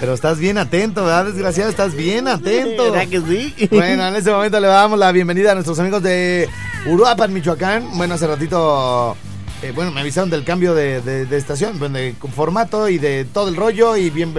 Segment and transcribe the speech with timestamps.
[0.00, 1.70] Pero estás bien atento, ¿verdad, desgraciado?
[1.70, 2.92] Estás bien atento.
[2.92, 3.68] ¿Verdad que sí?
[3.70, 6.48] Bueno, en este momento le damos la bienvenida a nuestros amigos de
[6.86, 7.84] Uruapan, Michoacán.
[7.96, 9.16] Bueno, hace ratito,
[9.62, 13.48] eh, bueno, me avisaron del cambio de, de- de estación, de formato y de todo
[13.48, 13.96] el rollo.
[13.96, 14.34] Y bien,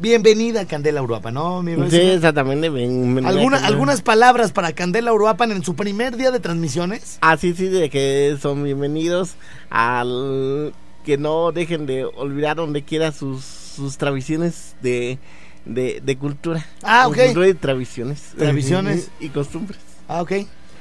[0.00, 1.62] bienvenida, Candela Uruapan, ¿no?
[1.64, 2.68] Mi Sí, exactamente.
[2.70, 7.18] ven- ¿Alguna- algunas palabras para Candela Uruapan en su primer día de transmisiones.
[7.22, 9.34] Ah, sí, sí, de que son bienvenidos
[9.68, 10.72] al...
[11.04, 13.42] Que no dejen de olvidar donde quiera sus,
[13.74, 15.18] sus tradiciones de,
[15.64, 16.64] de, de cultura.
[16.82, 17.16] Ah, ok.
[17.16, 18.32] Cultura y tradiciones.
[18.36, 19.10] Tradiciones.
[19.20, 19.80] Y costumbres.
[20.08, 20.32] Ah, ok.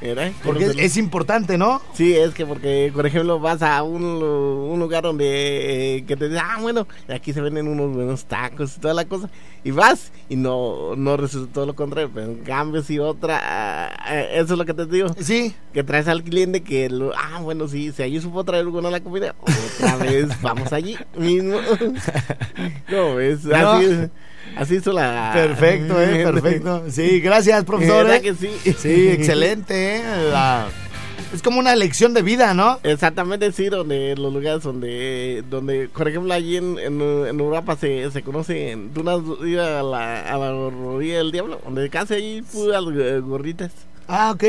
[0.01, 0.31] ¿Verdad?
[0.43, 1.81] Porque es, es importante, ¿no?
[1.93, 6.27] Sí, es que porque, por ejemplo, vas a un, un lugar donde eh, que te
[6.27, 9.29] dicen, ah, bueno, aquí se venden unos buenos tacos y toda la cosa,
[9.63, 14.13] y vas y no, no resulta todo lo contrario, pero en cambio si otra, ah,
[14.13, 15.53] eh, eso es lo que te digo, Sí.
[15.73, 19.01] que traes al cliente que, lo, ah, bueno, sí, si allí supo traer alguna la
[19.01, 21.57] comida, otra vez vamos allí mismo.
[22.89, 23.79] no, ves, No.
[24.55, 25.31] Así, hizo la...
[25.33, 26.83] Perfecto, eh, perfecto.
[26.89, 28.05] Sí, gracias, profesor.
[28.05, 28.21] ¿Verdad eh.
[28.21, 28.49] que sí?
[28.77, 30.03] Sí, excelente, eh.
[30.31, 30.67] La-
[31.33, 32.79] Es como una lección de vida, ¿no?
[32.83, 38.11] Exactamente, sí, donde los lugares donde, donde por ejemplo, allí en, en, en Europa se,
[38.11, 42.15] se conoce, tú no has ido a la, a la rodilla del diablo, donde casi
[42.15, 43.71] allí puras eh, gorditas.
[44.07, 44.43] Ah, ok.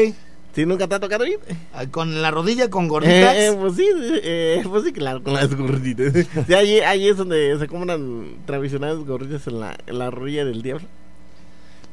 [0.54, 1.38] ¿Sí nunca te ha tocado ir?
[1.72, 3.34] Ah, Con la rodilla con gorditas.
[3.34, 3.86] Eh, eh, pues sí,
[4.22, 6.12] eh, pues sí, claro, con las gorditas.
[6.46, 10.60] Sí, allí, allí es donde se compran tradicionales gorditas en la, en la rodilla del
[10.62, 10.86] diablo.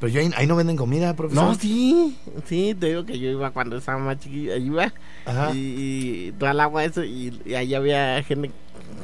[0.01, 1.43] Pero yo ahí, ahí no venden comida, profesor.
[1.43, 4.93] No, sí, sí, te digo que yo iba cuando estaba más chiquillo, allí iba.
[5.25, 5.51] Ajá.
[5.53, 5.57] y,
[6.27, 8.51] y toda el agua eso y, y allá había gente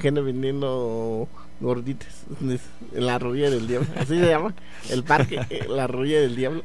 [0.01, 1.27] gente vendiendo
[1.61, 2.09] gorditas
[2.93, 4.53] en la rodilla del diablo así se llama
[4.89, 6.63] el parque eh, la rodilla del diablo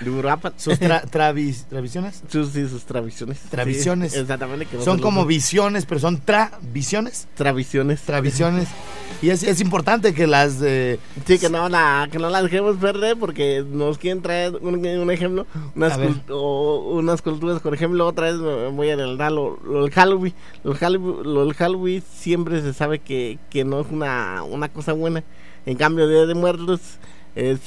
[0.00, 2.22] de Uruapan Sus tra- travis- travisiones.
[2.28, 4.12] sus, sí, sus tradiciones Tradiciones.
[4.12, 7.26] Sí, exactamente que no Son como los- visiones, pero son travisiones.
[7.34, 8.68] tradiciones Travisiones.
[9.20, 10.98] Y es, es importante que las de.
[11.26, 15.10] sí que no la que no la dejemos perder porque nos quieren traer un, un
[15.10, 19.58] ejemplo unas cult- o unas culturas por ejemplo otra vez me voy a adelantar lo,
[19.64, 20.32] lo del Halloween
[20.64, 24.68] lo del Halloween, lo del Halloween siempre se sabe que, que no es una, una
[24.68, 25.22] cosa buena
[25.66, 26.80] en cambio Día de Muertos
[27.34, 27.60] es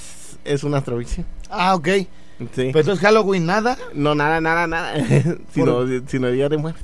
[0.44, 1.88] es una tradición Ah, ok.
[1.88, 2.08] sí
[2.48, 3.78] Pero entonces Halloween nada.
[3.94, 4.94] no nada nada nada
[5.54, 6.84] sino sino Día de Muertos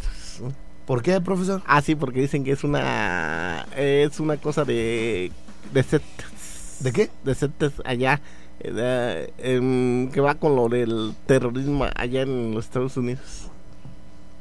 [0.86, 1.62] ¿Por qué, profesor?
[1.68, 5.32] ah sí porque dicen que es una es una cosa de
[5.74, 7.10] de sectas ¿De qué?
[7.24, 8.20] de sectas allá
[8.64, 13.51] eh, que va con lo del terrorismo allá en los Estados Unidos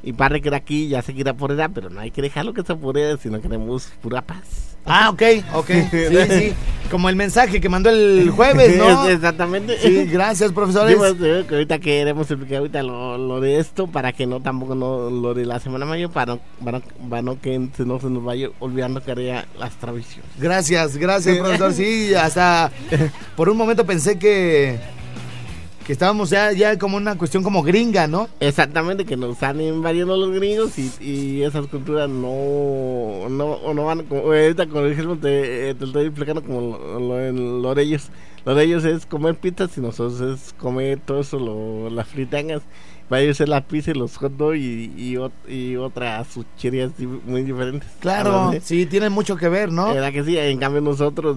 [0.03, 2.63] y que de aquí ya se quiera por edad pero no hay que dejarlo que
[2.63, 5.21] se por edad sino queremos pura paz Ah, ok,
[5.53, 5.67] ok.
[5.91, 6.53] Sí, sí.
[6.89, 9.07] Como el mensaje que mandó el jueves, ¿no?
[9.09, 10.97] exactamente Sí, gracias, profesores.
[11.47, 15.35] que ahorita queremos explicar ahorita lo, lo de esto para que no tampoco no lo
[15.35, 18.47] de la semana mayor para no, para, para no que se- no se nos vaya
[18.59, 21.73] olvidando que haría las tradiciones Gracias, gracias, profesor.
[21.73, 22.71] Sí, hasta
[23.37, 24.79] por un momento pensé que
[25.85, 28.29] que estábamos ya, ya como una cuestión como gringa, ¿no?
[28.39, 34.21] Exactamente, que nos están invadiendo los gringos y, esas culturas no, no, no van, como,
[34.21, 38.09] ahorita con el ejemplo te, eh, te estoy explicando como lo, lo, lo de ellos,
[38.45, 42.61] lo de ellos es comer pizzas y nosotros es comer todo eso, lo, las fritangas,
[43.11, 46.91] para ellos es la pizza y los hot dogs y, y, y otras sucherías
[47.25, 47.89] muy diferentes.
[47.99, 49.93] Claro, sí, tiene mucho que ver, ¿no?
[49.93, 50.37] ¿Verdad que sí?
[50.37, 51.35] En cambio nosotros,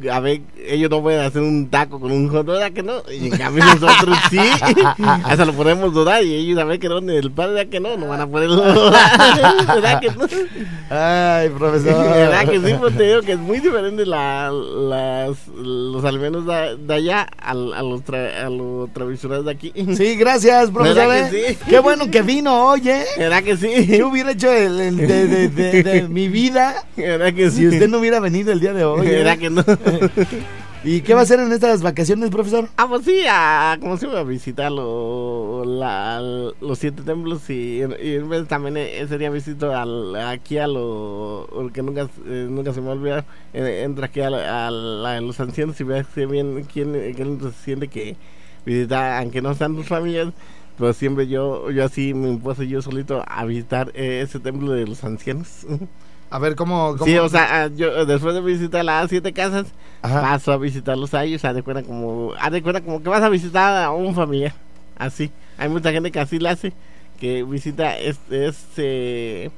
[0.00, 2.84] eh, a ver, ellos no pueden hacer un taco con un hot dog, ¿verdad que
[2.84, 3.02] no?
[3.12, 4.38] Y en cambio nosotros sí,
[5.04, 7.96] hasta lo podemos dudar y ellos a ver que no, el padre, ¿verdad que no?
[7.96, 10.26] No van a poderlo dudar, ¿verdad que no?
[10.88, 12.08] Ay, profesor.
[12.14, 12.74] ¿Verdad que sí?
[12.78, 17.50] Pues te digo que es muy diferente la, las, los alimentos de, de allá a,
[17.50, 19.72] a los, tra- a los tradicionales de aquí.
[19.96, 21.08] Sí, gracias, profesor.
[21.08, 21.52] ¿Verdad que eh?
[21.52, 21.58] sí?
[21.68, 23.04] Qué bueno que vino hoy, ¿eh?
[23.18, 24.02] ¿Verdad que ¿Qué sí?
[24.02, 27.56] hubiera hecho el- el de, de- de- de mi vida ¿Verdad que sí?
[27.58, 29.06] si usted no hubiera venido el día de hoy?
[29.06, 29.10] eh?
[29.10, 29.64] ¿Verdad que no?
[30.84, 32.68] ¿Y qué va a hacer en estas vacaciones, profesor?
[32.76, 36.20] Ah, pues sí, a, como se iba a visitar lo- la-
[36.60, 40.68] los siete templos y, y en vez también eh, ese día visito al, aquí a
[40.68, 45.20] lo que nunca, eh, nunca se me olvida, eh, entra aquí a, la- a la-
[45.20, 48.14] los ancianos y ve qué bien, quién, qué lindo se siente que
[48.64, 50.28] visitar, aunque no sean tus familias,
[50.78, 54.86] pero siempre yo, yo así me impuesto yo solito a visitar eh, ese templo de
[54.86, 55.66] los ancianos.
[56.28, 56.96] A ver, ¿cómo...?
[56.98, 59.66] cómo- Sí, o sea, ah, yo eh, después de visitar las siete casas,
[60.02, 60.22] Ajá.
[60.22, 63.22] paso a visitarlos a ellos, haz de cuenta como, haz de cuenta como que vas
[63.22, 64.52] a visitar a un familiar,
[64.98, 65.30] así.
[65.56, 66.72] Hay mucha gente que así lo hace,
[67.20, 69.50] que visita este, este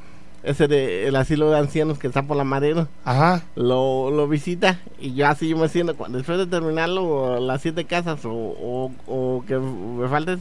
[0.43, 3.43] ese de, el asilo de ancianos que está por la madera, Ajá.
[3.57, 8.25] lo, lo visita y yo así yo me siento, después de terminarlo, las siete casas
[8.27, 10.39] o, o, o que me faltes,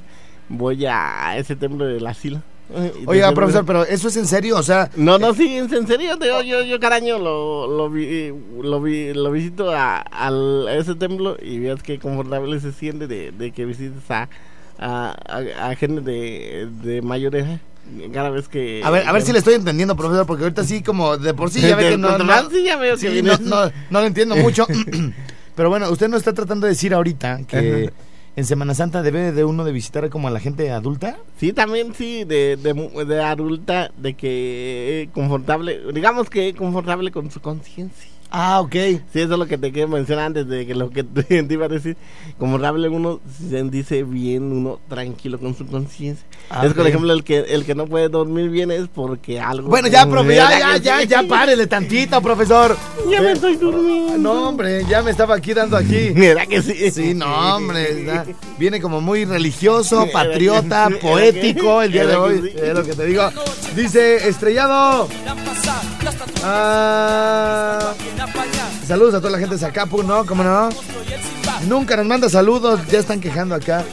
[0.49, 2.41] voy a ese templo del asilo.
[3.05, 4.57] Oiga, profesor, pero ¿eso es en serio?
[4.57, 7.65] O sea, no, no, sí, en en serio, te digo, yo, yo cada año lo,
[7.65, 12.59] lo, vi- lo, vi- lo visito a, al- a ese templo y veas qué confortable
[12.59, 14.27] se siente de, de que visites a,
[14.79, 17.59] a, a- a gente de, de mayor edad
[18.13, 18.81] cada vez que...
[18.83, 21.49] a ver, a ver si le estoy entendiendo, profesor, porque ahorita sí como de por
[21.49, 22.17] sí ya ve que no...
[22.17, 24.67] no- sí, ya veo que sí, viene no, no, no lo entiendo mucho.
[25.55, 27.93] Pero bueno, usted nos está tratando de decir ahorita que Ajá.
[28.37, 31.17] En Semana Santa debe de uno de visitar como a la gente adulta.
[31.39, 37.31] Sí, también sí, de, de, de adulta, de que eh, confortable, digamos que confortable con
[37.31, 38.11] su conciencia.
[38.29, 38.71] Ah, ok.
[38.73, 41.65] Sí, eso es lo que te quiero mencionar antes de que lo que te, iba
[41.65, 41.95] a decir.
[42.37, 43.19] Como Rable uno
[43.49, 46.25] se dice bien, uno tranquilo con su conciencia.
[46.49, 46.89] Ah, es por ok.
[46.89, 49.69] ejemplo el que el que no puede dormir bien es porque algo.
[49.69, 51.07] Bueno, ya, profe, ya, ¿Verdad ya, ya, sí?
[51.07, 52.75] ya, párele tantito, profesor.
[53.09, 54.17] Ya me Eh, estoy durmiendo.
[54.17, 56.09] No, hombre, ya me estaba aquí dando aquí.
[56.15, 56.91] ¿Verdad que sí?
[56.91, 58.25] Sí, no, hombre, ya.
[58.57, 62.41] viene como muy religioso, ¿Verdad que patriota, poético el día de ¿Verdad que hoy.
[62.51, 62.57] sí?
[62.61, 63.29] Es lo que te digo.
[63.75, 65.07] Dice, estrellado.
[66.43, 67.93] Ah,
[68.85, 70.25] saludos a toda la gente de Zacapu, ¿no?
[70.25, 70.69] ¿Cómo no?
[71.67, 73.83] Nunca nos manda saludos, ya están quejando acá.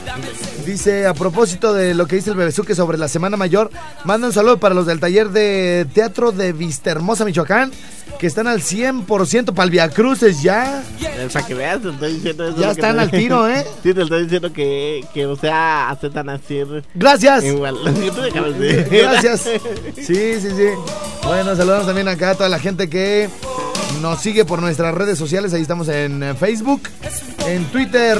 [0.65, 3.69] Dice, a propósito de lo que dice el Bebesuque sobre la Semana Mayor,
[4.03, 7.71] manda un saludo para los del taller de teatro de Vistahermosa, Michoacán,
[8.19, 10.83] que están al 100% para el Via Cruces ya.
[11.31, 12.57] Para que veas, te estoy diciendo eso.
[12.59, 13.63] Ya están te- al tiro, ¿eh?
[13.83, 17.43] Sí, te estoy diciendo que, que o sea, aceptan hacer Gracias.
[17.43, 17.77] igual.
[18.91, 19.41] Gracias.
[19.95, 20.67] Sí, sí, sí.
[21.25, 23.29] Bueno, saludamos también acá a toda la gente que
[24.01, 25.53] nos sigue por nuestras redes sociales.
[25.53, 26.83] Ahí estamos en eh, Facebook,
[27.47, 28.17] en Twitter.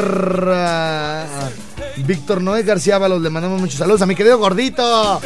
[0.47, 1.25] ah,
[1.97, 5.21] Víctor Noé García Ábalos, le mandamos muchos saludos a mi querido gordito.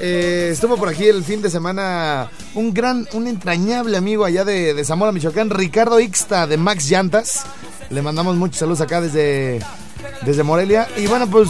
[0.00, 4.72] Eh, estuvo por aquí el fin de semana un gran, un entrañable amigo allá de,
[4.72, 7.44] de Zamora, Michoacán, Ricardo Ixta de Max Llantas.
[7.90, 9.60] Le mandamos muchos saludos acá desde,
[10.22, 10.88] desde Morelia.
[10.96, 11.48] Y bueno, pues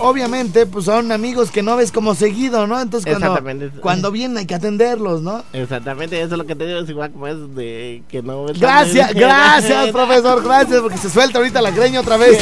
[0.00, 2.80] obviamente pues son amigos que no ves como seguido, ¿no?
[2.80, 5.44] Entonces cuando, cuando vienen hay que atenderlos, ¿no?
[5.52, 8.58] Exactamente, eso es lo que te digo, es igual como es de que no ves
[8.58, 12.38] Gracias, gracias, profesor, gracias, porque se suelta ahorita la greña otra vez.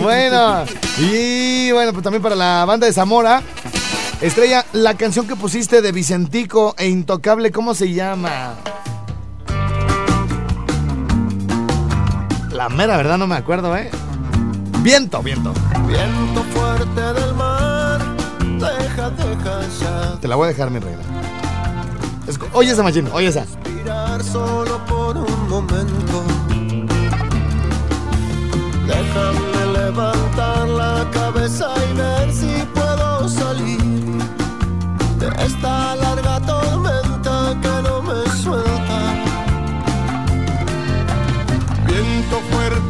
[0.00, 0.64] Bueno,
[0.98, 3.42] y bueno, pues también para la banda de Zamora.
[4.20, 8.54] Estrella, la canción que pusiste de Vicentico e Intocable, ¿cómo se llama?
[12.52, 13.90] La mera verdad no me acuerdo, ¿eh?
[14.82, 15.52] Viento, viento.
[15.86, 18.00] Viento fuerte del mar,
[18.58, 21.02] deja, deja ya Te la voy a dejar, mi reina.
[22.26, 23.40] Escu- Oye esa machina, oye esa.
[23.40, 26.24] respirar solo por un momento.
[28.86, 33.78] Déjame levantar la cabeza y ver si puedo salir
[35.18, 38.98] de esta larga tormenta que no me suelta.
[41.86, 42.89] Viento fuerte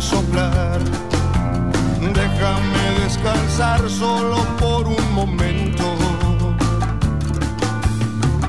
[0.00, 0.80] soplar.
[2.00, 5.84] Déjame descansar solo por un momento.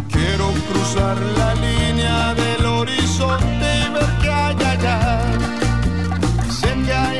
[0.10, 5.22] Quiero cruzar la línea del horizonte y ver qué hay allá.
[6.50, 7.17] Sé que hay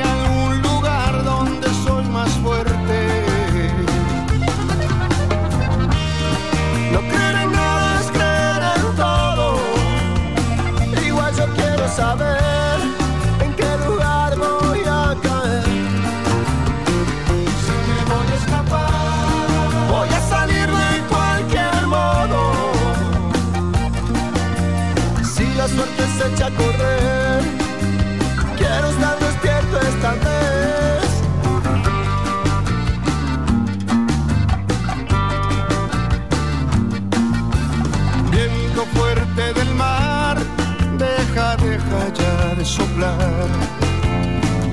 [42.68, 43.48] soplar.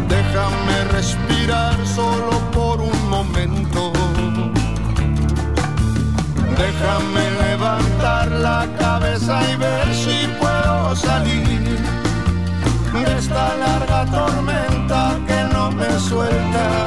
[0.09, 3.93] Déjame respirar solo por un momento.
[6.65, 11.79] Déjame levantar la cabeza y ver si puedo salir
[12.93, 16.84] de esta larga tormenta que no me suelta.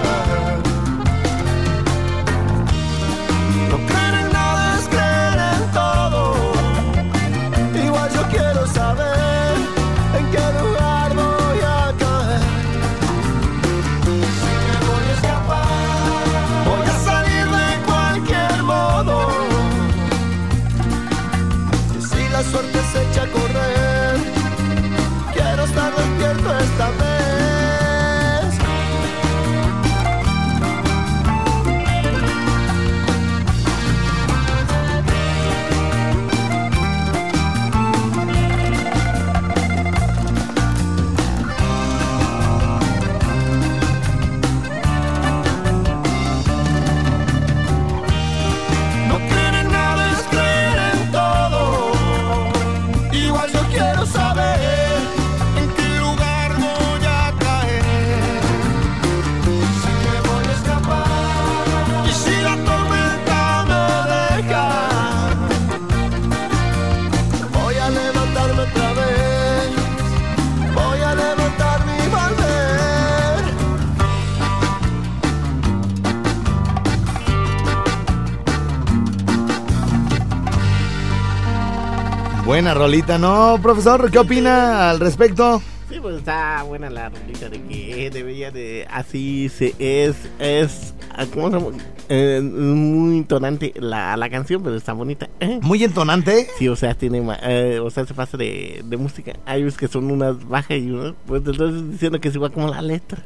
[82.57, 84.09] Buena rolita, ¿no, profesor?
[84.09, 85.61] ¿Qué opina al respecto?
[85.89, 90.95] Sí, pues está buena la rolita de que debería de así se es es
[91.35, 91.77] ¿cómo se llama?
[92.09, 95.29] Eh, muy intonante la, la canción, pero está bonita.
[95.39, 95.59] ¿eh?
[95.61, 96.47] Muy entonante.
[96.57, 99.33] Sí, o sea, tiene eh, o sea, se pasa de, de música.
[99.45, 102.67] Hay unos que son unas bajas y unas, pues entonces diciendo que es igual como
[102.69, 103.19] la letra.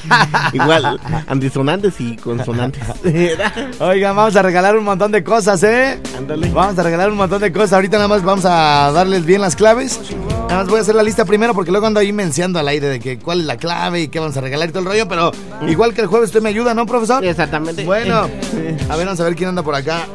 [0.52, 2.82] igual, antisonantes y consonantes.
[3.80, 6.00] Oigan, vamos a regalar un montón de cosas, ¿eh?
[6.16, 6.50] Ándale.
[6.50, 7.74] Vamos a regalar un montón de cosas.
[7.74, 10.00] Ahorita nada más vamos a darles bien las claves.
[10.48, 12.88] Nada más voy a hacer la lista primero porque luego ando ahí mencionando al aire
[12.88, 15.08] de que cuál es la clave y qué vamos a regalar y todo el rollo.
[15.08, 15.32] Pero
[15.68, 17.24] igual que el jueves usted me ayuda, ¿no, profesor?
[17.24, 17.84] Exactamente.
[17.84, 20.06] Bueno, a ver, vamos a ver quién anda por acá.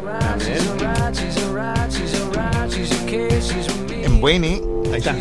[3.91, 4.61] En Bueni.
[4.91, 5.15] Ahí está.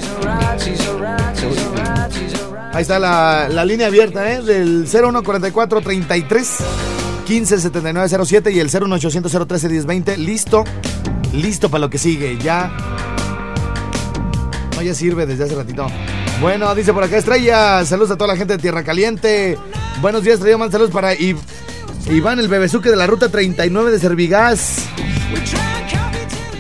[2.73, 4.43] Ahí está la, la línea abierta, ¿eh?
[4.43, 6.57] Del 0144 33
[7.27, 10.17] 15 79 07 y el 01800 013 1020.
[10.19, 10.65] Listo.
[11.35, 12.39] Listo para lo que sigue.
[12.39, 12.71] Ya.
[14.77, 15.87] No, ya sirve desde hace ratito.
[16.41, 17.85] Bueno, dice por acá Estrella.
[17.85, 19.59] Saludos a toda la gente de Tierra Caliente.
[20.01, 20.57] Buenos días, Estrella.
[20.57, 21.37] Más saludos para I-
[22.11, 24.87] Iván, el bebezuque de la ruta 39 de Servigas.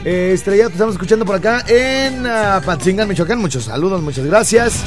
[0.04, 3.38] Eh, te estamos escuchando por acá en uh, Michoacán.
[3.38, 4.84] Muchos saludos, muchas gracias.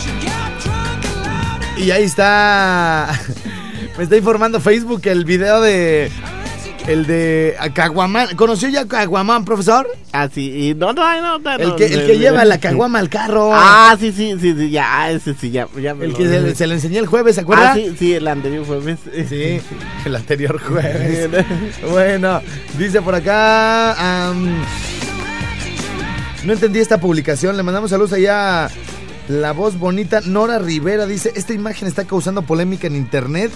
[1.77, 3.20] Y ahí está.
[3.98, 6.12] Me está informando Facebook el video de.
[6.88, 8.35] El de Caguamán.
[8.35, 9.88] ¿Conoció ya a Caguamán, profesor?
[10.11, 13.09] Ah, sí, y no, no, no, no, El que, el que lleva la caguama al
[13.09, 13.51] carro.
[13.53, 16.55] Ah, sí, sí, sí, sí, ya, ah, ese sí, ya, ya me el que se,
[16.55, 17.71] se lo enseñé el jueves, ¿se acuerda?
[17.71, 19.00] Ah, sí, sí, el anterior jueves.
[19.29, 19.61] Sí,
[20.05, 21.29] el anterior jueves.
[21.89, 22.41] bueno,
[22.77, 24.33] dice por acá.
[26.43, 27.55] no entendí esta publicación.
[27.57, 28.65] Le mandamos saludos allá.
[28.65, 28.69] a
[29.27, 33.51] La voz bonita Nora Rivera dice: Esta imagen está causando polémica en internet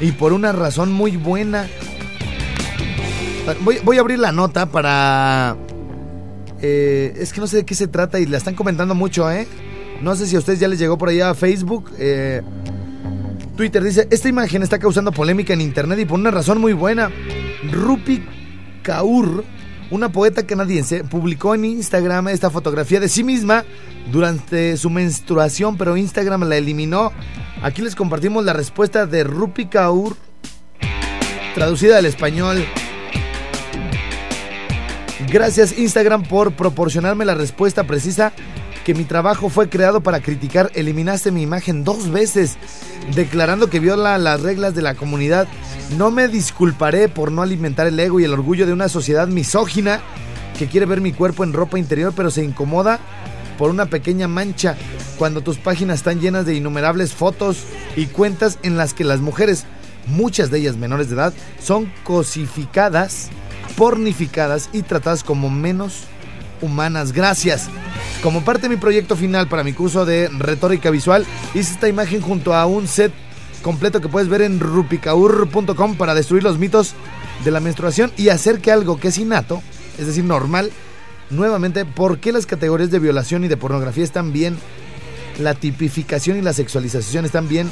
[0.00, 1.66] y por una razón muy buena.
[3.60, 5.56] Voy, a abrir la nota para.
[6.60, 9.46] eh, es que no sé de qué se trata y la están comentando mucho, ¿eh?
[10.02, 11.90] No sé si a ustedes ya les llegó por allá a Facebook.
[11.98, 12.42] eh,
[13.56, 17.10] Twitter dice, esta imagen está causando polémica en internet y por una razón muy buena.
[17.72, 18.24] Rupi
[18.82, 19.44] Kaur,
[19.90, 23.64] una poeta canadiense, publicó en Instagram esta fotografía de sí misma
[24.12, 27.10] durante su menstruación, pero Instagram la eliminó.
[27.60, 30.16] Aquí les compartimos la respuesta de Rupi Kaur,
[31.54, 32.64] traducida al español.
[35.30, 38.32] Gracias Instagram por proporcionarme la respuesta precisa
[38.86, 40.70] que mi trabajo fue creado para criticar.
[40.74, 42.56] Eliminaste mi imagen dos veces,
[43.14, 45.46] declarando que viola las reglas de la comunidad.
[45.98, 50.00] No me disculparé por no alimentar el ego y el orgullo de una sociedad misógina
[50.58, 52.98] que quiere ver mi cuerpo en ropa interior, pero se incomoda
[53.58, 54.76] por una pequeña mancha
[55.18, 57.64] cuando tus páginas están llenas de innumerables fotos
[57.96, 59.66] y cuentas en las que las mujeres,
[60.06, 63.28] muchas de ellas menores de edad, son cosificadas,
[63.78, 66.02] pornificadas y tratadas como menos
[66.60, 67.12] humanas.
[67.12, 67.68] Gracias.
[68.22, 72.20] Como parte de mi proyecto final para mi curso de retórica visual, hice esta imagen
[72.20, 73.12] junto a un set
[73.62, 76.94] completo que puedes ver en rupicaur.com para destruir los mitos
[77.44, 79.62] de la menstruación y hacer que algo que es innato,
[79.96, 80.72] es decir, normal,
[81.30, 84.58] nuevamente, ¿por qué las categorías de violación y de pornografía están bien?
[85.38, 87.70] La tipificación y la sexualización están bien.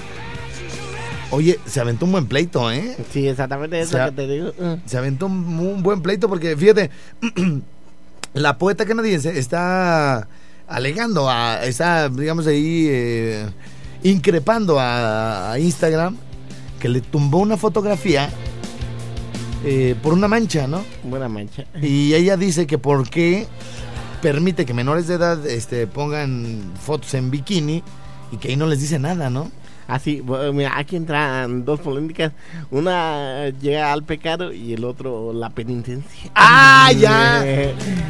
[1.31, 2.97] Oye, se aventó un buen pleito, ¿eh?
[3.13, 4.53] Sí, exactamente eso que te digo.
[4.59, 6.91] Uh, Se aventó un, un buen pleito porque, fíjate,
[8.35, 10.29] la poeta canadiense está
[10.69, 13.47] alegando, a, está, digamos, ahí eh,
[14.03, 16.17] increpando a, a Instagram
[16.81, 18.31] que le tumbó una fotografía
[19.65, 20.85] eh, por una mancha, ¿no?
[21.03, 21.65] Buena mancha.
[21.83, 23.49] Y ella dice que por qué
[24.23, 27.83] permite que menores de edad este, pongan fotos en bikini
[28.31, 29.51] y que ahí no les dice nada, ¿no?
[29.87, 32.33] Así, bueno, mira, aquí entran dos polémicas.
[32.71, 36.31] Una llega al pecado y el otro la penitencia.
[36.35, 37.45] ¡Ah, ya!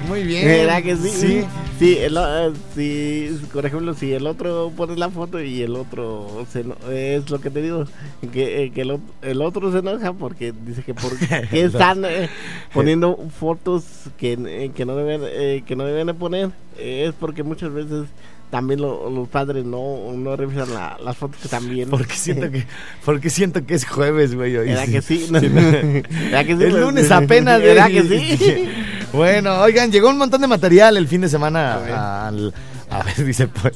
[0.08, 0.46] Muy bien.
[0.46, 1.08] ¿Verdad que sí?
[1.10, 1.44] Sí.
[1.78, 6.46] Sí, el eh, sí, por ejemplo, si el otro pone la foto y el otro
[6.50, 7.84] se es lo que te digo,
[8.32, 11.12] que, eh, que el, el otro se enoja porque dice que por
[11.50, 12.30] qué están eh,
[12.72, 13.84] poniendo fotos
[14.16, 18.06] que, que no deben eh, que no deben de poner Eh, es porque muchas veces
[18.50, 22.64] también lo- los padres no, no revisan la- las fotos que también Porque siento que,
[23.04, 24.56] porque siento que es jueves, güey.
[24.56, 24.68] hoy.
[24.68, 25.26] ¿Verdad que sí?
[25.30, 25.40] no.
[25.40, 26.62] ¿Verdad que sí?
[26.64, 27.74] El lunes apenas, güey.
[27.74, 28.68] ¿Verdad que sí?
[29.12, 31.92] Bueno, oigan, llegó un montón de material el fin de semana A ver.
[31.94, 32.54] al...
[32.88, 33.74] A ver, dice pues.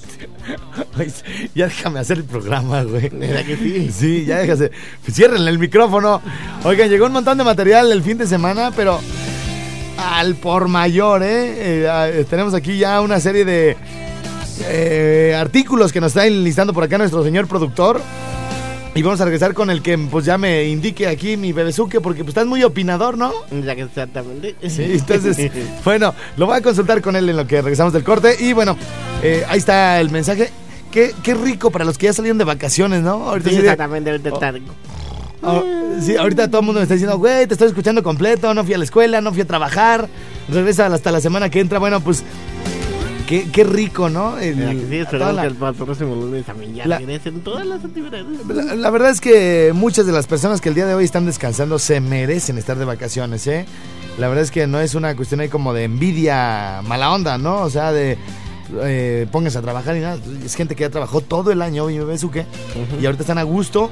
[0.96, 1.10] Oye,
[1.54, 3.08] Ya déjame hacer el programa, güey.
[3.08, 3.90] ¿Verdad que sí?
[3.90, 4.70] Sí, ya déjase.
[5.10, 6.22] Ciérrenle el micrófono.
[6.62, 9.00] Oigan, llegó un montón de material el fin de semana, pero
[9.98, 11.82] al por mayor, ¿eh?
[11.82, 13.76] Eh, ah, tenemos aquí ya una serie de
[14.68, 18.00] eh, artículos que nos está enlistando por acá nuestro señor productor.
[18.92, 22.24] Y vamos a regresar con el que pues ya me indique aquí mi bebezuque, porque
[22.24, 23.32] pues estás muy opinador, ¿no?
[23.50, 24.56] ¿Verdad que exactamente?
[24.68, 25.50] Sí, entonces,
[25.84, 28.34] bueno, lo voy a consultar con él en lo que regresamos del corte.
[28.40, 28.76] Y bueno,
[29.22, 30.50] eh, ahí está el mensaje.
[30.90, 33.28] Qué, qué rico para los que ya salieron de vacaciones, ¿no?
[33.30, 34.10] Ahorita Sí, exactamente.
[34.10, 34.54] ahorita está-
[35.42, 35.62] Ah,
[36.02, 38.74] sí, ahorita todo el mundo me está diciendo, güey, te estoy escuchando completo, no fui
[38.74, 40.08] a la escuela, no fui a trabajar,
[40.50, 41.78] regresa hasta la semana que entra.
[41.78, 42.24] Bueno, pues,
[43.30, 44.36] qué, qué rico, ¿no?
[44.38, 44.96] El- ¿Verdad que sí?
[44.98, 48.26] Esperamos la- que el próximo lunes también ya La- regresen todas las actividades.
[48.48, 51.24] La, la verdad es que muchas de las personas que el día de hoy están
[51.26, 53.64] descansando se merecen estar de vacaciones, ¿eh?
[54.18, 57.62] La verdad es que no es una cuestión ahí como de envidia mala onda, ¿no?
[57.62, 58.18] O sea, de
[58.82, 60.18] eh, pónganse a trabajar y nada.
[60.44, 62.44] Es gente que ya trabajó todo el año, y me qué.
[63.00, 63.90] Y ahorita están a gusto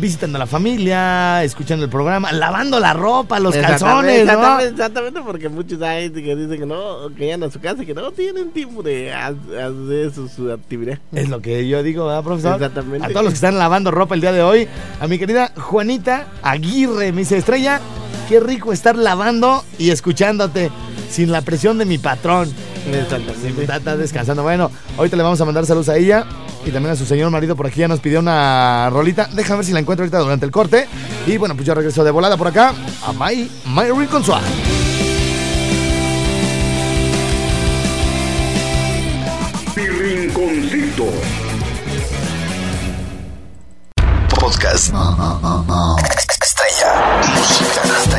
[0.00, 4.32] visitando a la familia, escuchando el programa, lavando la ropa, los calzones, ¿no?
[4.32, 7.86] Exactamente, exactamente, porque muchos hay que dicen que no, que llegan a su casa y
[7.86, 10.98] que no tienen tiempo de ha- hacer su, su actividad.
[11.12, 12.54] Es lo que yo digo, ¿verdad, profesor?
[12.56, 13.06] Exactamente.
[13.06, 14.68] A todos los que están lavando ropa el día de hoy.
[15.00, 17.80] A mi querida Juanita Aguirre, me dice Estrella,
[18.28, 20.70] qué rico estar lavando y escuchándote
[21.10, 22.50] sin la presión de mi patrón.
[22.90, 23.64] Exactamente.
[23.64, 24.42] Está descansando.
[24.42, 26.24] Bueno, ahorita le vamos a mandar saludos a ella
[26.64, 29.28] y también a su señor marido por aquí ya nos pidió una rolita.
[29.32, 30.86] Déjame ver si la encuentro ahorita durante el corte.
[31.26, 34.22] Y bueno, pues yo regreso de volada por acá a My, My Rincon.
[39.74, 41.06] Mi rinconcito.
[44.38, 44.92] Podcast.